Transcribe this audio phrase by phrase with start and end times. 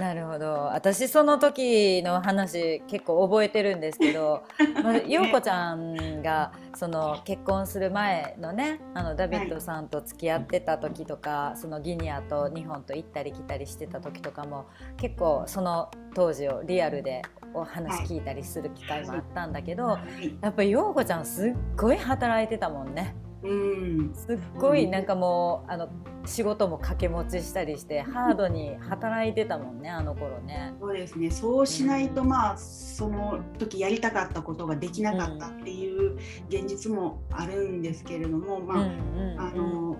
[0.00, 0.70] なるほど。
[0.72, 4.44] 私その時の話結構覚えてるんですけど、
[4.82, 14.64] まあ、陽子ちゃんがその結婚する前のねあのダビッドさんと付き合ってた時とか、はい、そのギニアと日本と行ったり来たりしてた時とかも
[14.96, 17.20] 結構その当時をリアルで
[17.52, 19.98] お話聞いたりする機会もあったんだけど、
[20.40, 23.14] やっぱり陽子ちゃんすっごい働いてたもんね。
[23.42, 25.88] うん、すっごいなんかもうあの
[26.26, 30.74] 仕事も掛け持ちしたりしてハードに働いてたもんねあの頃ね。
[30.78, 31.30] そうですね。
[31.30, 36.16] そうしないと、まあその時やりたかったことができなかったっていう
[36.48, 38.92] 現実もあるんですけれども、ま
[39.38, 39.96] あ、あの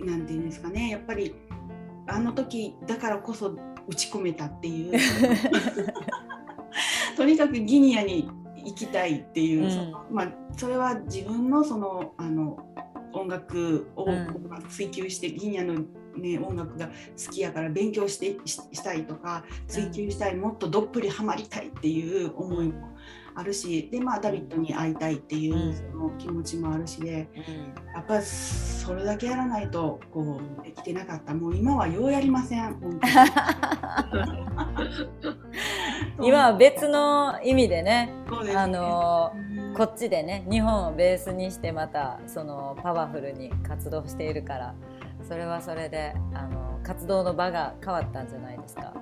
[0.00, 0.90] なんていうんですかね。
[0.90, 1.34] やっぱり
[2.06, 3.56] あの時だからこそ
[3.88, 4.92] 打ち込めたっていう。
[7.16, 8.28] とにかくギニアに
[8.64, 12.71] 行きたいっていう、うん、まあ、それは自分のそのあの
[13.12, 14.06] 音楽を
[14.68, 15.74] 追求して、ギニアの、
[16.16, 22.92] ね、音楽が好きやから勉強してしたいとか追求したい、もっとどっぷりハマりたいっていう思いも
[23.34, 27.28] あるしでまあダビッドに会いたいっていうその気持ちもあるしで、
[27.94, 31.34] やっぱりそれだけやらないとこうできてなかった。
[31.34, 33.12] もう今はようやりません本当に。
[36.28, 38.12] 今は別の意味でね、
[38.44, 39.32] ね、あの
[39.74, 44.74] こっちでね日本をベースにしてまたそのパワフルに活動しているから
[45.26, 48.92] それはそれであの活動の場が変わったんじゃないですか。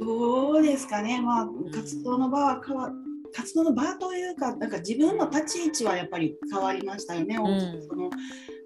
[0.00, 2.90] どうですかね、まあ、活動の場は変わ
[3.34, 8.10] 活動の場というかなんか自分の立ち位置はやっぱり変わりましたよね、うん、その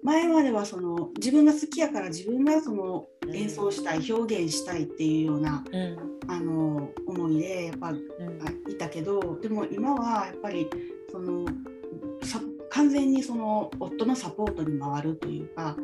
[0.03, 7.99] 前まではその自分が好きやから自分がその演奏したい、表現したいっていうような、うん、あの思いでやっぱ、うん、
[8.71, 10.69] いたけどでも今はやっぱり
[11.13, 11.45] その
[12.73, 15.77] 完全にその夫のサポートに回るというか、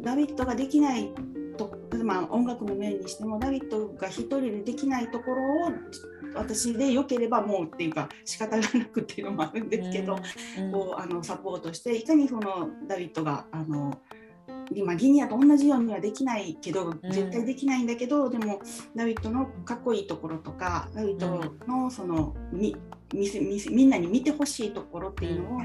[0.00, 1.10] ダビッドができない
[1.58, 5.72] と、まあ、音楽の面にしてもダビッドが一人でできないところを
[6.34, 10.18] 私で良ければもうっていうか仕方がなくっていうのもあるんですけど、
[10.58, 14.00] うん、こうあのサポートしていかにそのダビッドがあの
[14.74, 18.60] 今ギニアと同じようにはできないけど絶対できないんだけど、うん、でも
[18.94, 22.76] ダビッドのかっこいいところとかダビッドのそのみ
[23.14, 23.30] み
[23.70, 25.60] みんなに見てほしいところっていうのを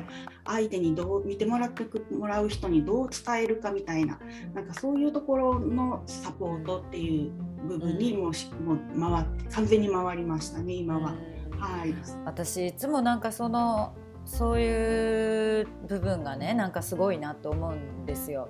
[0.45, 4.17] 相手にどう見てもらってもらう人にどう伝えるかみたいな
[4.53, 7.31] なんかそういうところのサポートっていう
[7.67, 11.15] 部分にもしもう回完全に回りましたね今は。
[11.59, 18.49] はい、私いつもなんかそのそういう部分がねなんかすごいなと思うんですよ。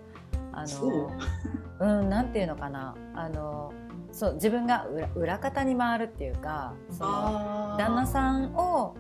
[0.53, 1.11] あの
[1.79, 2.03] う？
[2.03, 2.95] んなんていうのかな。
[3.15, 3.73] あの
[4.11, 8.95] そう自分が裏裏方に回るっていうかその旦那さんを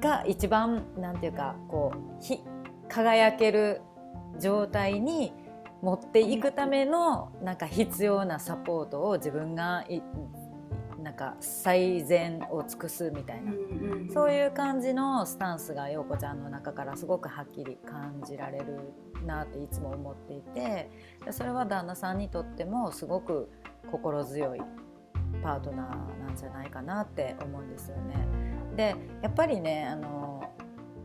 [0.00, 2.40] が一番なんていうかこうひ
[2.88, 3.80] 輝ける
[4.40, 5.32] 状態に
[5.80, 9.84] 持っていくためのなんか必要なサポートを自分が
[11.16, 13.52] か最善を尽くすみたいな、
[14.12, 18.92] そういう感じのスタンスが陽子ちゃんの中からすごくはっきり感じられる
[19.24, 20.90] なっていつも思っていて。
[21.30, 23.50] それは旦那さんにとってもすごく
[23.90, 24.60] 心強い
[25.42, 28.26] パートナーなんじゃないかなって思うんですよね。
[28.76, 30.25] でやっぱりねあの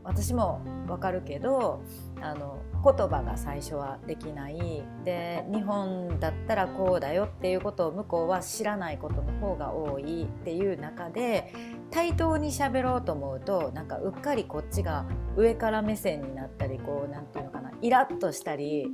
[0.04, 1.84] 私もわかるけど
[2.22, 4.84] あの言葉が最初はできない。
[5.04, 11.54] で日本だったらこうだよっていうことを向こうは知らないことの方が多いっていう中で
[11.92, 18.88] 対等に喋ろうと思うとなんかうっかりこっちが上から目線になったりこう何て言うのかなイラッとしたり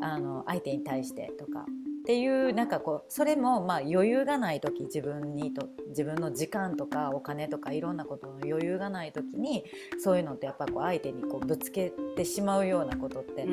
[0.00, 1.64] あの相手に対してとか。
[2.08, 9.62] っていうなんかこうそれもまあ余裕がない時自分にと自分の時間とかお金とかいろんなことの余裕がない時に
[10.02, 13.46] そういうのってやっぱこう相手にこうぶつけてしまうようなことって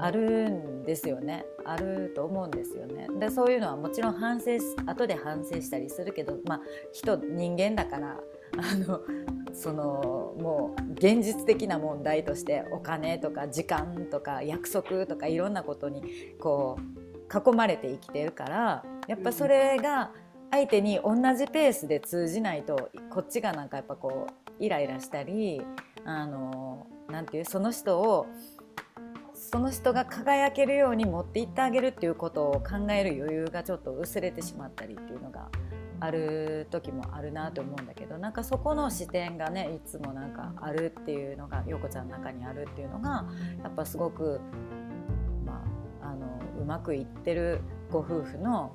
[0.00, 3.06] あるんですよねあると思うんですよね。
[3.20, 6.60] でそういうのはもちろん反省後で反省したりするけどまあ
[6.92, 8.18] 人人間だから
[8.58, 9.02] あの
[9.52, 16.02] そのもう現実的な問題としてお金とか時間とか約束とかいろんなことに
[16.40, 17.03] こう
[17.34, 20.10] 囲まれて生きてるからやっぱそれが
[20.50, 25.60] 相手に同じペースで通じないとこっちがなんかやっぱこうイライラしたり
[26.04, 28.26] あのなんていうその人を
[29.34, 35.48] その人が輝けるように持っていってあげるっていうことを考える余裕がちょっと薄れてしまったりっていうのが
[36.00, 43.26] ある時もあるなと思うんだけどなんかそこの視点がねいつもなんかあるっていうのが陽子ちゃんの中にあるっていうのが
[43.62, 44.40] やっぱすごく
[46.64, 48.72] うまくいってるご夫婦の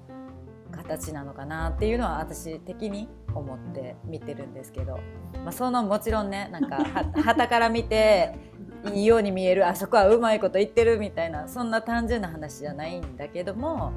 [0.71, 4.99] 形なのかなっていうのは私的に思って見てるんですけど、
[5.43, 6.77] まあ、そのもちろんねなんか
[7.23, 8.35] は たから見て
[8.93, 13.91] いいように見えるあそこはうまいこと言ってるみたいなそんな単純な話じゃないんだけども。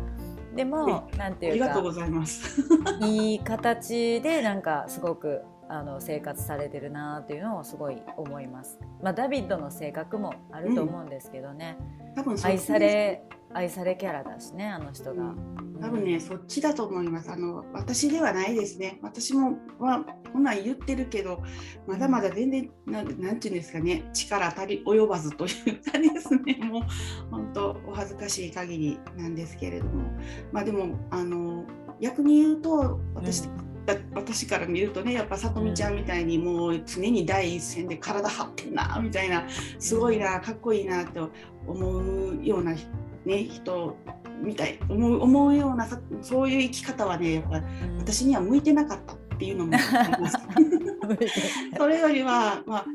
[0.57, 1.65] でもなんていうか。
[1.65, 2.61] ありがとうございます。
[3.01, 5.41] いい形でなんかすごく
[5.71, 8.79] あの生活されてるなっていうのをすごい思います。
[9.03, 11.79] まあダビッドの性格もあると思うんですけどね。
[12.09, 15.23] うん、多分愛され愛されキャラだしねあの人が。
[15.23, 15.63] うん。
[15.81, 17.31] 多分ね、そっちだと思います。
[17.31, 19.01] あの私ではないですね。
[19.03, 21.43] 私もはこんなん言ってるけど、
[21.87, 26.83] まだまだ全然ななんていうんですかね、力足り及ばずというかですね、 もう
[27.31, 30.05] 本当お恥ずかしい限りなんですけれども、
[30.53, 31.65] まあでもあの
[32.01, 33.73] 逆に言うと私、うん。
[34.15, 39.45] 私から見るとねやっぱさとみちゃんみたいにもう常に第一線で体張ってんなみたいな
[39.81, 41.31] すごいなかっこいいなと
[41.67, 42.77] 思うような、
[43.25, 43.97] ね、人
[44.43, 45.89] みたい思う思うような
[46.21, 47.63] そういう生き方はねやっぱ
[47.99, 50.37] 私には向いてなかったっていうのもあります。
[51.79, 52.87] それよりはまあ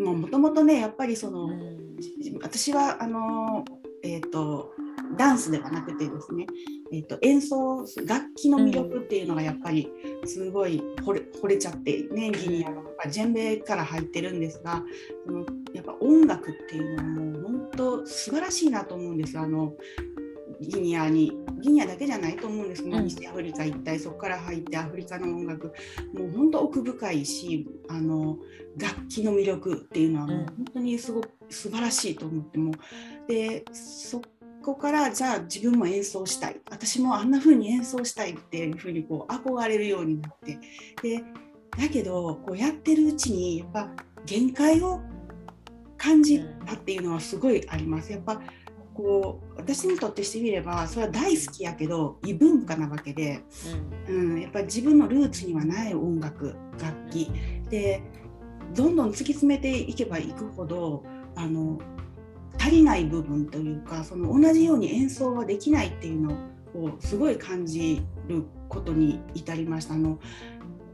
[0.00, 1.50] もともとねやっぱりその、
[2.42, 3.64] 私はあの
[4.02, 4.73] えっ、ー、と
[5.16, 6.46] ダンスではなくてですね、
[6.92, 9.90] えーと、演奏楽器の魅力っていうのがやっぱり
[10.24, 14.82] すごい惚れ惚れちゃってねギニアのジェンベから入ってるんですが
[15.26, 19.74] そのやっぱ音楽っていうのはもう本当素晴らしいなと思うんですあの
[20.60, 25.72] ギニアにギニアだけじゃないと思うんですけど、うん、西アフリカ一帯そこから入ってアフリカの音楽
[26.12, 28.38] もう本当奥深いしあの
[28.76, 32.72] 楽器の魅力っていうのはもう本当にすごく素晴らしいと思っても
[33.28, 34.20] でそ
[34.64, 36.60] こからじゃあ自分も演奏したい。
[36.70, 40.58] 私もあんな風に演奏したいっていう風にこう憧れるようになって。
[41.02, 41.22] で
[41.78, 43.90] だけどこうやってるうちにやっぱ
[44.24, 45.00] 限界を
[45.98, 48.10] 感じたっていうのはすごいあります。
[48.10, 48.40] やっぱ
[48.94, 53.42] こう私にとってしてみればそれは大好きやけど異文化なわけで、
[54.08, 57.30] うん、やっぱり自分のルーツにはない音楽楽器。
[57.68, 58.02] で
[58.74, 61.04] どんどん突き詰めていけばいくほど
[61.36, 61.78] あの
[62.64, 66.32] 足りない部分というかその同じように演奏はできないっていうの
[66.74, 69.92] をすごい感じることに至りました。
[69.92, 70.18] あの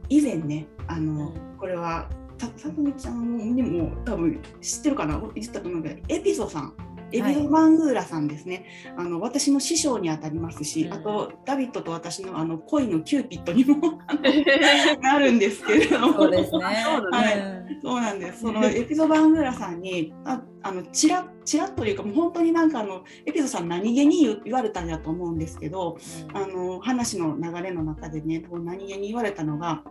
[0.08, 5.22] 以前ねあのこれはさとみちゃんにも多分知ってるかな？
[5.36, 6.74] 言ったと思うけどエピソさん
[7.12, 8.66] エビド・マングーラさんですね、
[8.96, 13.98] はい、あの私の師匠にあたりますし、うん、あとダビッドと私のあの恋のキューピッドにも
[15.02, 16.12] なるんですけれども。
[16.14, 18.40] そうですね、 はい、そうなんです。
[18.40, 25.98] そのエピゾ・バングーラさんにああのちらちらというかもう本当になんかあのエピゾさん何気に言われたんだと思うんですけど、
[26.30, 29.82] うん、あの話の流れの中でね何気に言われたのが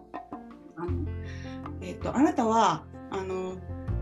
[0.77, 0.91] あの、
[1.81, 3.55] えっと、あなたはあの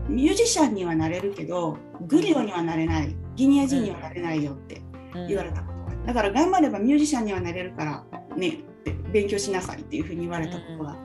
[0.08, 1.76] ミュージシャンにはなれるけど
[2.06, 3.14] グリオにはなれない。
[3.36, 4.82] ギニア人にはなれないよって
[5.28, 8.04] 言われたことが、うん、だから頑張ればミュージシャンにはなれるから
[8.36, 8.52] ねっ
[8.82, 10.96] て勉強しなさいっていうふうに言われたことが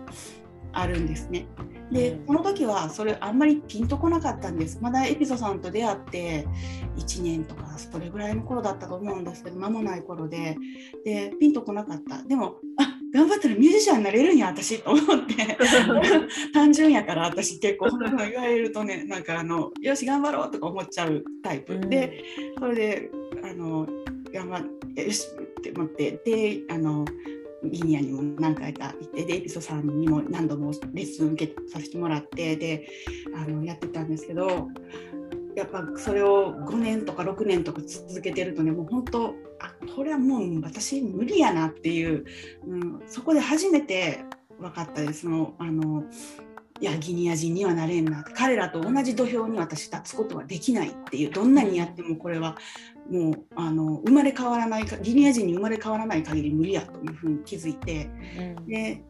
[0.72, 1.46] あるんですね。
[1.92, 4.80] でこの時はそれあんまりピンとこなかったんです。
[4.82, 6.48] まだエピソさんと出会って
[6.98, 10.58] 1年とかそれぐらいの頃だったと思うんですけど間もない頃で。
[11.06, 12.24] でピンとこなかった。
[12.24, 15.34] でもあ頑張ったらミュージシャンになれるんや私と思って。
[16.54, 22.24] 単純やから私結構言われるとねなんかあのよし頑張ろうとか思っちゃうタイプ、うん、で
[22.58, 23.12] それで
[23.44, 23.88] あの
[24.34, 24.64] 頑張っ
[24.96, 27.06] てよしって思ってであの
[27.66, 32.88] ギニアにも何回か行ってでエピソさんにも何度もレッスン受けさせてもらってで
[33.36, 34.68] あのやってたんですけど
[35.56, 42.26] やっぱそれを5年とか6年とか続けてるとねもう本当あこれはもう私無理やなっていう、
[42.66, 44.24] うん、そこで初めて
[44.60, 45.28] 分かったです。
[45.28, 46.04] のあの
[46.82, 52.58] いやギニア人にはなれんな彼らと同じ土俵に私立つことはできないっていうどんなにやってもこれは
[53.10, 58.10] もうあの生まれ変わらないギニア人に生まれ変わらない限り無理やというふうに気づいて、
[58.58, 59.02] うん、で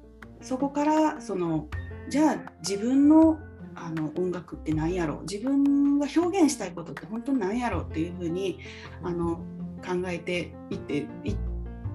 [0.42, 1.68] そこからその
[2.10, 3.40] じゃあ自分の
[3.76, 8.60] あの音楽って何やろ自分が表現したいことって本当に何やろっていうふうに
[9.04, 9.38] あの
[9.86, 11.38] 考えていっていっ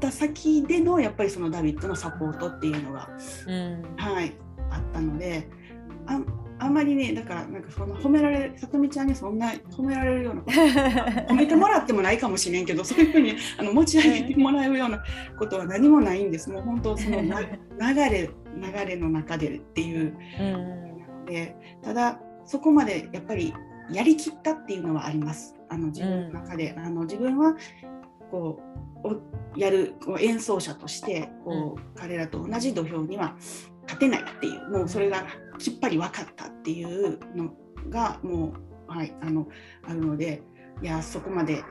[0.01, 3.09] た先でのやっぱりそのダビッドのサポートっていうのが、
[3.47, 4.35] うん、はい
[4.71, 5.49] あったので
[6.07, 6.21] あ
[6.61, 10.57] あんまりねだからなんかその褒められさとみちゃんにそんな褒められるようなこと
[11.33, 15.03] 褒めてもらってもないかもしれんけどそういうふうにあの持ち上げてもらうような
[15.39, 16.51] ことは何もないんです。
[16.51, 17.31] もう本当その 流
[17.95, 20.17] れ流れの中でっていう。
[20.41, 20.88] うん
[21.29, 23.55] でただそこまでやっぱり
[23.91, 25.55] やりきったっていうのはあります。
[25.69, 27.55] あの自分の中で、うん、あの自分は
[28.31, 28.61] こ
[29.05, 33.37] うやるこう演奏者としてこう、うん、彼らと同じ土俵には
[33.83, 35.27] 勝てないっていうもうそれが
[35.59, 37.53] きっぱり分かったっていうの
[37.91, 38.55] がも
[38.89, 39.47] う、はい、あの
[39.83, 40.43] あるので
[40.83, 41.63] いやそこまで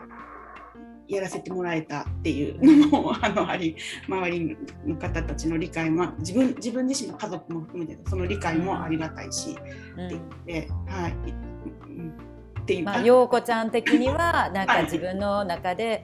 [1.08, 3.76] やらせてもらえたっていうのもあのあり
[4.08, 9.58] 周りの方たちの理解も自分自分自身の家族も含めてその理解もありがたいし、
[9.98, 11.12] うん、って言って、はい、
[12.62, 16.04] っていうまあ、陽子ちゃん的にはなんか自分の中で、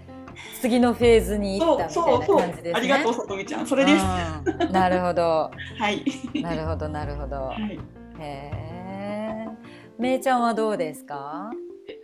[0.61, 2.71] 次のフェーズに行ったみたいな感じですね。
[2.73, 4.03] ありがとうさとみちゃんそれです。
[4.71, 5.51] なるほど。
[5.77, 6.03] はい。
[6.41, 7.35] なるほどなるほど。
[7.47, 7.79] はい、
[8.19, 9.47] へえ。
[9.97, 11.51] めいちゃんはどうですか？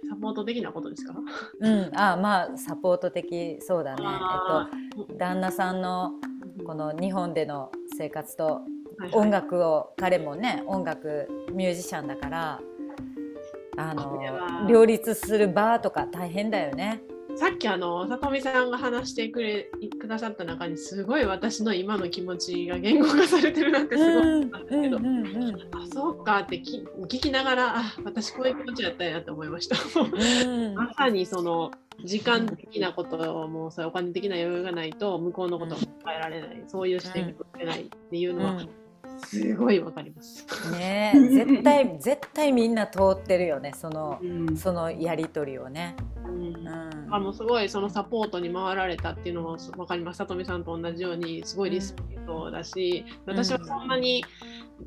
[0.09, 1.13] サポート的なことですか？
[1.59, 4.03] うん、あまあサポート的そうだね。
[4.97, 6.13] えっと旦那さんの
[6.65, 8.61] この日本での生活と
[9.13, 12.59] 音楽を、彼もね音楽ミュージシャンだから
[13.77, 14.19] あの
[14.67, 17.01] 両立する場とか大変だよね。
[17.39, 29.77] さっきあの里見さんが話してくれくださった中にすごい私の今の気持ちが言語化されてるなってすごい思ったんですけど、あそうかって聞きながらあ私こういう気持ちやったんやと思いました。
[30.75, 31.71] まさにその
[32.03, 38.65] 時間的なこともそお金的な余裕がないと向こうのことを考えられない、そういう視点が取れないっていうのは、
[39.25, 40.45] すごいわかります。
[40.71, 45.95] ね 絶対絶対みんな通ってるよねその、うん、そのやり取りをね。
[46.25, 46.67] うん、うん、
[47.13, 54.23] あのすごいそのサポートに回られたっていうのも分かります里見さんと同じようにすごいリスペクトだし、うん、私はそんなに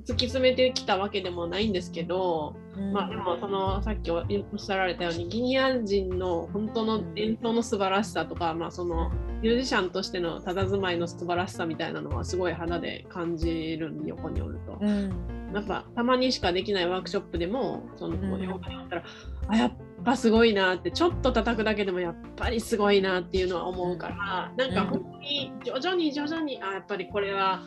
[0.04, 4.24] 突き詰めてきたわけでもないんですけど、うん、まあでもそのさっきおっ
[4.56, 9.10] しゃられたようにギニア人の本当の演奏の素晴らしさとか、まあ、その
[9.42, 14.78] ミュージシャンとしての佇まいの素晴らしさみたいなのはすごい肌で感じる横におると。
[14.80, 15.42] うん。
[15.52, 19.04] やっぱたまにしかできないワークショップでもその横におったら、
[19.48, 19.72] うん、あやっ
[20.02, 27.62] ぱすごいなってちょっと叩くだけでもやっぱりすごいなっていうのは思うから、うん、なんか本当に徐々に徐々にあやっぱりこれは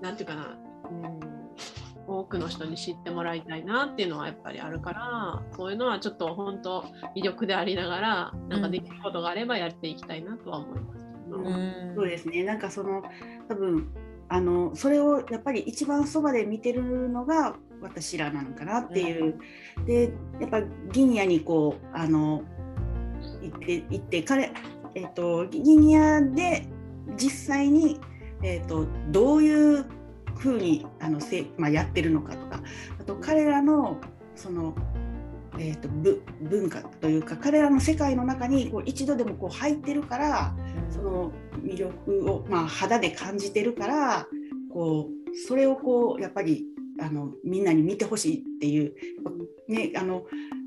[0.00, 0.67] 何て言うかな、うん
[2.18, 6.84] 多くの人に知ってもらいたいなっていうのはやっぱりあるからそういうのはちょっと本当
[7.14, 11.06] 魅力でありながらなんかできることがあればやっていきたいなとは思います。
[11.30, 12.42] うん、そうですね。
[12.42, 13.02] なんかその
[13.48, 13.88] 多分
[14.28, 19.38] あのそれをやっぱり一番そばで見てるのが私らなのかなっていう、
[19.76, 22.42] うん、でやっぱギニアにこうあの
[23.42, 24.52] 行って行って彼、
[24.94, 26.66] えーと、ギニアで
[27.16, 28.00] 実際に、
[28.42, 29.97] えーとどういう
[30.38, 32.62] ふうにあのせ、まあ、やってるのかとか
[32.98, 33.98] あと彼らの
[34.34, 34.74] その、
[35.58, 40.54] えーと、文化というか彼らの世界の中にこう一度でもこう入ってるから
[40.90, 44.26] その魅力を、まあ、肌で感じてるから
[44.72, 46.64] こうそれをこうやっぱり
[47.00, 48.94] あのみんなに見てほしいっていう、
[49.68, 50.20] ね、あの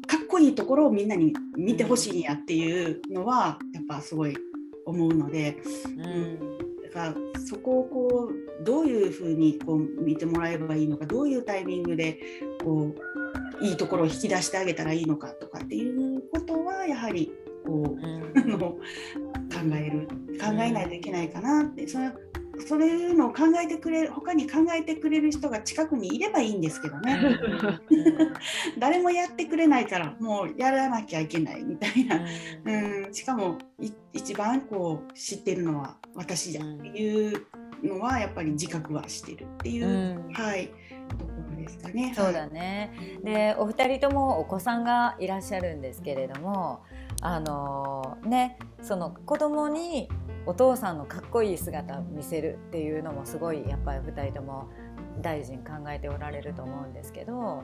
[0.07, 4.37] かっこいいところをみんなに見てほしいんやっていうのはやっぱすごい
[4.85, 7.15] 思うので、うん、か
[7.47, 8.31] そこをこ
[8.61, 12.19] うどういうふうにこう見てもらえばいいのかどういうタイミングで
[12.63, 12.93] こ
[13.59, 17.31] ういいところを引き出してあげたらいいのかとかっていうことはやはり
[17.65, 18.07] こう、
[18.39, 18.75] うん、 考
[19.75, 20.07] える
[20.39, 21.87] 考えないといけないかなって。
[21.87, 22.11] それ
[22.61, 27.19] そういうのを考えてくれる他に考えてくれる人が近くにいればいいんですけどね。
[28.77, 32.21] 誰もやってくれないからもうやらなきゃいけないみたいな、
[32.65, 33.57] うん、しかも
[34.13, 37.45] 一番こう知ってるのは私だっていう
[37.83, 42.13] のはやっぱり自覚はしてるっていう、うん、はいところですかね。
[42.15, 42.91] そうだね、
[43.23, 46.81] でお二人ともお子さんがいらっしゃるんですけれども
[47.21, 50.09] あのねその子供に
[50.45, 54.69] お父さんのかっこいい姿を見せるっていうのもすごいやっぱり2人とも
[55.21, 57.63] 大臣考えておられると思うんですけど、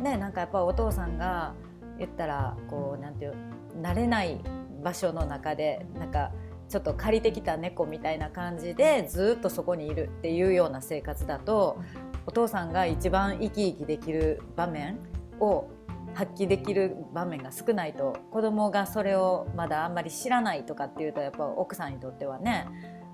[0.00, 1.54] ね、なんかやっぱお父さんが
[1.98, 3.34] 言ったらこうなんていう
[3.80, 4.40] 慣れない
[4.82, 6.32] 場所の中でなんか
[6.68, 11.78] ちょっと借りてきた猫みたいな感じでずっとそこにいるっていうような生活だと
[12.26, 14.98] お父さんが一番生き生きできる場面
[15.40, 15.66] を
[16.14, 22.66] 発揮できる場面が少ないと子供がそれをまだあんまり知らないとかっていうとやっぱ奥さんにとってはね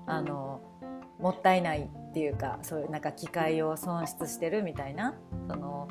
[0.05, 0.61] あの
[1.19, 5.15] もったいないっていうかそういうなんか機会を損失してるみたいな
[5.49, 5.87] その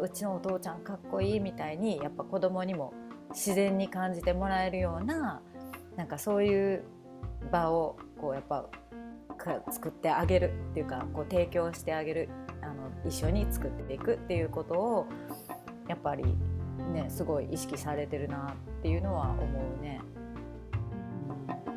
[0.00, 2.94] うちのお父ちゃんかっこいいみたいにやっぱ子供にも
[3.30, 5.40] 自然に感じてもらえるような
[5.96, 6.84] なんかそういう
[7.50, 8.66] 場をこうやっぱ
[9.70, 12.28] 作ってあげるっていうかこう提供してあげる
[12.62, 15.06] あの一緒に作っていくっていうことを
[15.88, 16.24] やっぱり
[16.92, 19.42] ねすごい意識されてるなっていうのは思
[19.80, 20.00] うね。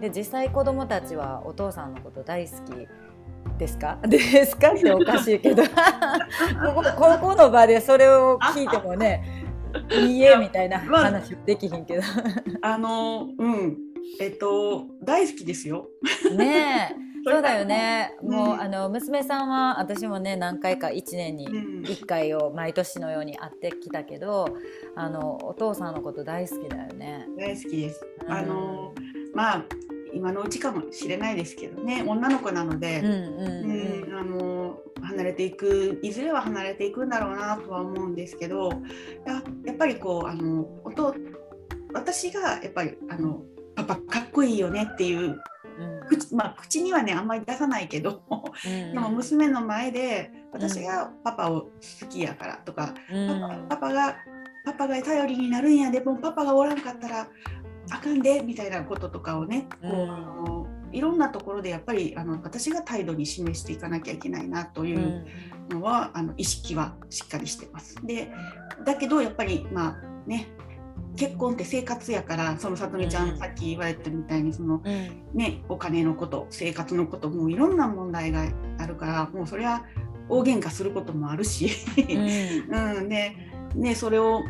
[0.01, 2.87] で実際子供たちはお父さんのこと大好き
[3.57, 3.97] ですか？
[4.07, 4.71] ですか？
[4.73, 5.63] っておかしいけど。
[5.65, 5.69] こ
[6.75, 9.23] こ高校の場でそれを聞いてもね
[9.91, 12.03] いいえみたいな話できひんけど。
[12.61, 13.77] あのうん。
[14.21, 15.87] えっと大好きですよ。
[16.35, 18.15] ねえそうだよね。
[18.21, 24.47] もう、あの娘さんは私もね何回か1年に1回を毎年のように会ってきたけど、
[24.95, 27.27] あのお父さんのこと大好きだよね。
[27.37, 28.05] 大好きです。
[28.27, 28.93] あの
[29.33, 29.65] まあ
[30.13, 38.69] 今のうちかもしれないですけどね女の子なので、うんあの離れていくいずれは離れていくんだろうなとは思うんですけど
[39.25, 41.13] ややっぱりこうあの音
[41.93, 43.43] 私がやっぱりあの
[43.75, 45.39] パパかっこいいよねっていう
[46.07, 48.21] 口,、まあ、口にはねあんまり出さないけど、
[48.63, 51.61] でも娘の前で私がパパを
[52.01, 54.15] 好きやからとか、パパパパが
[54.65, 57.27] パパが頼りになるんやでもパパがおらんかったら
[57.89, 65.25] あかんでみたいなこととかをねこう、いろんなところでやっぱりあの私が態度に示していかなきゃいけないなという
[65.69, 67.95] のは、あの意識はしっかりしてます。
[68.05, 68.31] で
[68.85, 70.47] だけどやっぱりまあね
[71.15, 79.83] 結婚って生活やからそのさとみちゃん、さっき言われてるみたいにその、うん、ね、お金のこと生活のこともういろんな問題があるからもうそれは
[80.29, 83.35] 大喧嘩することもあるし、うん、 うん、で
[83.75, 84.43] ね、それを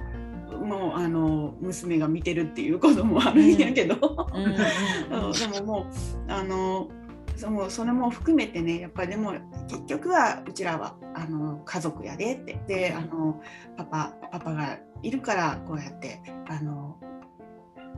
[0.62, 5.88] もうあの娘が見てるっていうこともあるんやけど、でもも
[6.28, 6.90] うあの
[7.38, 9.34] そのそれも含めてねやっぱりでも
[9.68, 12.60] 結局はうちらはあの家族やでって。
[12.68, 13.42] であの
[13.78, 16.98] パパパパがいるからこうやってあの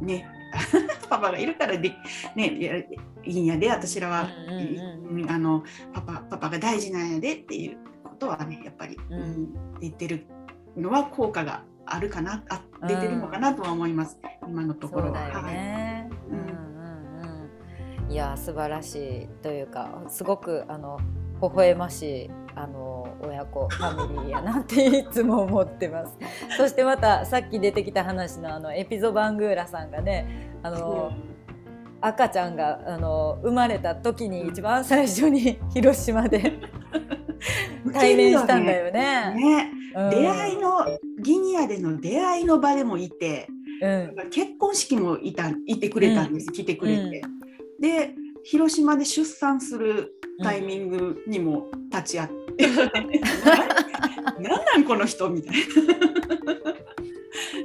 [0.02, 0.28] ね
[1.10, 1.96] パパがいるからで、
[2.36, 2.88] ね、
[3.24, 10.26] いいんやで私らは、うんうん、あのパパパパが大事なんやでっていうことはねやっぱり、うん、言ってる
[10.76, 14.18] のは効果があるかなあ出てるのかなとは思います、
[14.48, 15.42] 今のところは。
[15.44, 15.79] ね、い
[18.16, 21.00] や素晴らしいというかすごくあの
[21.42, 26.18] 微笑ましいあの親子ファミリーやなっていつも思ってます。
[26.58, 31.14] そしてまたさっき出てきた話のあのエピゾバングーラさんがねあの
[32.02, 36.60] 赤ちゃんがあの生まれた時に一番最初に広島で
[37.94, 39.34] 対面したんだよね。
[39.36, 39.72] ね。
[39.96, 40.86] うん、出会いの
[41.24, 43.48] ギニアでの出会いの場でもいて、
[43.82, 47.22] うん、結婚式もいたいてくれたんです、来てくれて。
[47.80, 52.76] で広島で出産するタイミングにも立ち会って、うん、
[54.42, 55.60] 何なんこの人みたいな。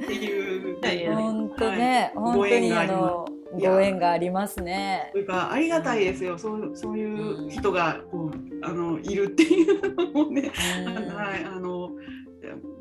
[0.05, 3.27] っていう本当ね、はい、本当にあの
[3.59, 4.61] ご縁があります。
[4.61, 5.11] ね。
[5.13, 6.37] というかありがたいですよ。
[6.39, 7.05] そうそうい
[7.47, 10.51] う人がこうあのいるっていうのもね、
[11.15, 11.45] はい。
[11.45, 11.91] あの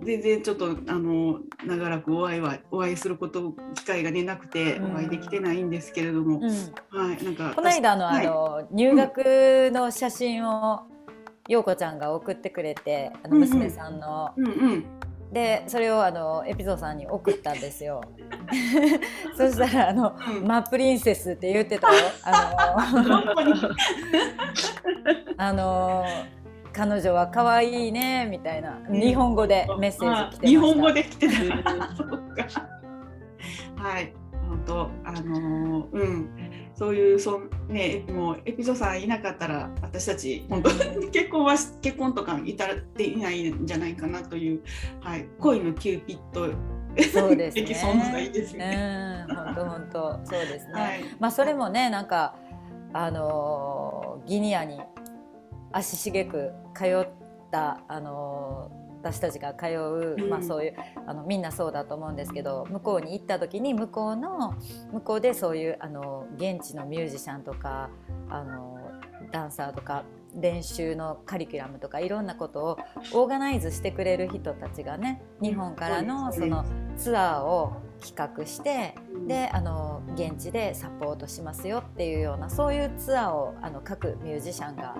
[0.03, 6.49] 全然ちょっとあの長らくお会いはお会いすること機会がねなくてお会いできてないんですけれども、うん、
[6.97, 10.81] はいなんかこの間の、はい、あの入学の写真を
[11.47, 14.31] 陽子ちゃんが送ってくれて、あの娘さんの。
[14.37, 14.85] うんうん。
[15.33, 18.03] でそれをあのエピゾーさんに送ったんですよ。
[19.35, 22.03] そしたらあの、うん、マプリンセスって言ってたよ。
[22.23, 23.23] あの
[25.37, 26.05] あの
[26.73, 31.33] 彼女は可愛いねみたいな、日本語でメッセージ来て日本語で来てた。
[33.83, 34.13] はい、
[34.47, 36.29] 本当あのうん。
[36.75, 40.69] そういうそねもうエピゾさんいなかったら私たち本当
[41.11, 44.61] 結婚は 結婚とか至っていないんじゃないかなという
[45.01, 45.25] はい。
[45.39, 46.49] 恋のキューピッド
[47.11, 47.63] そうですね。
[47.73, 49.25] 存在ですね。
[49.29, 50.19] 本当本当。
[50.23, 50.73] そうですね。
[50.73, 52.35] はい、まあそれもねなんか
[52.91, 54.79] あのギニアに
[55.73, 57.07] 足しげく通っ
[57.51, 58.71] たあの
[59.03, 64.55] 私たちが通う、まあ、そういうあのみんなそうだと思うんですけど向こうに行った時に向こうの
[64.93, 67.89] 向こうでそういうあの現地のミュージシャンとか
[68.29, 68.79] あの
[69.31, 70.03] ダンサーとか
[70.35, 72.77] 練習のカリキュラムとかいろんなことを
[73.13, 76.65] オーガナイズしてくれる人たちがね日本からのその
[76.97, 78.95] ツアーを企画して
[79.27, 84.95] であの現地でサポートしますよっていうようなそういうツアーをあの各ミュージシャンが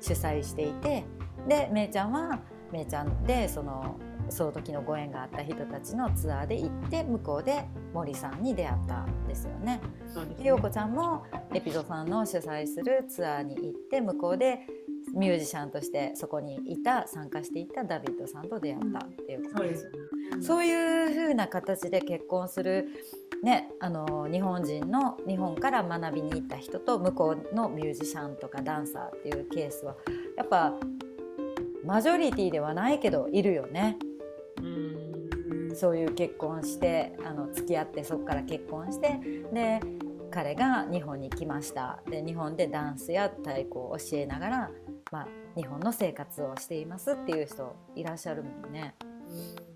[0.00, 1.04] 主催していて
[1.48, 2.40] でめいちゃんは
[2.72, 3.98] めいちゃんでその
[4.30, 9.80] その時のご縁があった人たちのツアーで行って向こうで森さんに出会ったんですよね。
[10.38, 14.66] で陽子ちゃんもエピゾさんの主催するツアーに行って向こうで
[15.14, 19.90] ミュージシャンとしてそこにいた参加していたダビッドさんと出会ったっていうことです。
[20.34, 22.88] うん、そういう風な形で結婚する
[23.42, 29.94] ね、あの日本人の日本から学びに行った人と向こうのミュージシャンとかダンサーっていうケースは
[30.36, 30.74] やっぱ
[31.84, 33.96] マジョリティではないけどいるよね。
[34.60, 34.98] うん
[35.76, 39.20] そういう結婚してあの付き合ってそこから結婚して
[39.52, 39.80] で
[40.30, 44.70] 彼が日本に来ましたで日本でダンスや太鼓を教えながら、
[45.10, 48.94] まあ、日本の生活をしていますっていう人いらっしゃるもんね。
[49.00, 49.67] うん